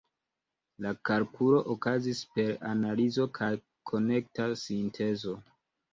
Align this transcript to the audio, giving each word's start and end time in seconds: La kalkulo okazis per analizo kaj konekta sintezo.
La 0.85 0.93
kalkulo 1.09 1.59
okazis 1.75 2.23
per 2.37 2.49
analizo 2.71 3.27
kaj 3.41 3.53
konekta 3.93 4.49
sintezo. 4.67 5.37